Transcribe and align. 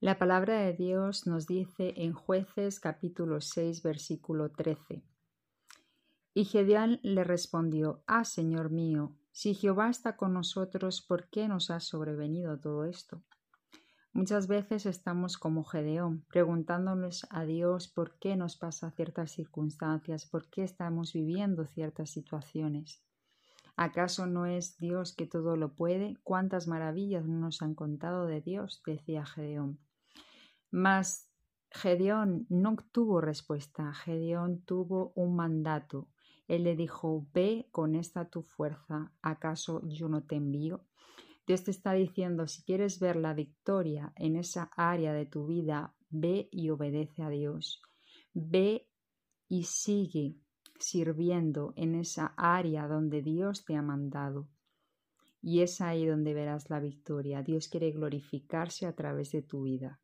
La 0.00 0.16
palabra 0.16 0.60
de 0.60 0.74
Dios 0.74 1.26
nos 1.26 1.48
dice 1.48 1.92
en 1.96 2.12
jueces 2.12 2.78
capítulo 2.78 3.40
6 3.40 3.82
versículo 3.82 4.52
13. 4.52 5.02
Y 6.34 6.44
Gedeón 6.44 7.00
le 7.02 7.24
respondió, 7.24 8.04
Ah, 8.06 8.24
Señor 8.24 8.70
mío, 8.70 9.16
si 9.32 9.54
Jehová 9.54 9.90
está 9.90 10.16
con 10.16 10.34
nosotros, 10.34 11.02
¿por 11.02 11.28
qué 11.30 11.48
nos 11.48 11.72
ha 11.72 11.80
sobrevenido 11.80 12.60
todo 12.60 12.84
esto? 12.84 13.24
Muchas 14.12 14.46
veces 14.46 14.86
estamos 14.86 15.36
como 15.36 15.64
Gedeón, 15.64 16.24
preguntándonos 16.28 17.26
a 17.30 17.44
Dios 17.44 17.88
por 17.88 18.20
qué 18.20 18.36
nos 18.36 18.56
pasa 18.56 18.92
ciertas 18.92 19.32
circunstancias, 19.32 20.26
por 20.26 20.48
qué 20.48 20.62
estamos 20.62 21.12
viviendo 21.12 21.66
ciertas 21.66 22.10
situaciones. 22.10 23.02
¿Acaso 23.74 24.28
no 24.28 24.46
es 24.46 24.78
Dios 24.78 25.12
que 25.12 25.26
todo 25.26 25.56
lo 25.56 25.74
puede? 25.74 26.18
¿Cuántas 26.22 26.68
maravillas 26.68 27.26
nos 27.26 27.62
han 27.62 27.74
contado 27.74 28.26
de 28.26 28.40
Dios? 28.40 28.80
decía 28.86 29.26
Gedeón. 29.26 29.80
Mas 30.70 31.30
Gedeón 31.70 32.46
no 32.48 32.76
tuvo 32.92 33.20
respuesta. 33.20 33.92
Gedeón 33.92 34.62
tuvo 34.62 35.12
un 35.14 35.36
mandato. 35.36 36.08
Él 36.46 36.64
le 36.64 36.76
dijo, 36.76 37.26
ve 37.34 37.68
con 37.70 37.94
esta 37.94 38.28
tu 38.28 38.42
fuerza. 38.42 39.12
¿Acaso 39.22 39.82
yo 39.86 40.08
no 40.08 40.24
te 40.24 40.36
envío? 40.36 40.86
Dios 41.46 41.64
te 41.64 41.70
está 41.70 41.92
diciendo, 41.92 42.46
si 42.46 42.62
quieres 42.62 43.00
ver 43.00 43.16
la 43.16 43.34
victoria 43.34 44.12
en 44.16 44.36
esa 44.36 44.70
área 44.76 45.12
de 45.12 45.26
tu 45.26 45.46
vida, 45.46 45.94
ve 46.10 46.48
y 46.52 46.70
obedece 46.70 47.22
a 47.22 47.30
Dios. 47.30 47.82
Ve 48.34 48.88
y 49.48 49.64
sigue 49.64 50.36
sirviendo 50.78 51.72
en 51.76 51.94
esa 51.94 52.34
área 52.36 52.86
donde 52.86 53.22
Dios 53.22 53.64
te 53.64 53.76
ha 53.76 53.82
mandado. 53.82 54.48
Y 55.40 55.60
es 55.60 55.80
ahí 55.80 56.04
donde 56.06 56.34
verás 56.34 56.68
la 56.70 56.80
victoria. 56.80 57.42
Dios 57.42 57.68
quiere 57.68 57.92
glorificarse 57.92 58.86
a 58.86 58.94
través 58.94 59.32
de 59.32 59.42
tu 59.42 59.62
vida. 59.62 60.00